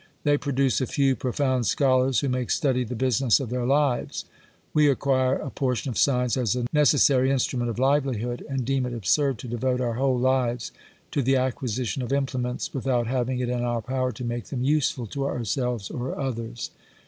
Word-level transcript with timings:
They 0.23 0.35
produce 0.35 0.81
a 0.81 0.87
few 0.87 1.15
profound 1.15 1.67
scholars, 1.67 2.21
who 2.21 2.29
make 2.29 2.49
study 2.49 2.83
the 2.83 2.95
business 2.95 3.39
of 3.39 3.51
their 3.51 3.67
lives; 3.67 4.25
we 4.73 4.89
acquire 4.89 5.35
a 5.35 5.51
portion 5.51 5.89
of 5.91 5.97
science, 5.99 6.35
as 6.35 6.55
a 6.55 6.65
necessary 6.73 7.29
instrument 7.29 7.69
of 7.69 7.77
livelihood, 7.77 8.43
and 8.49 8.65
deem 8.65 8.87
it 8.87 8.93
absurd 8.95 9.37
to 9.37 9.47
devote 9.47 9.79
our 9.79 9.97
wliole 9.97 10.19
lives 10.19 10.71
to 11.11 11.21
the 11.21 11.35
acquisition 11.35 12.01
of 12.01 12.11
implements, 12.11 12.73
with 12.73 12.87
out 12.87 13.05
having 13.05 13.39
it 13.41 13.49
in 13.49 13.61
our 13.61 13.83
power 13.83 14.11
to 14.13 14.25
make 14.25 14.45
them 14.45 14.63
useful 14.63 15.05
to 15.05 15.27
ourselves 15.27 15.91
or 15.91 16.19
others. 16.19 16.71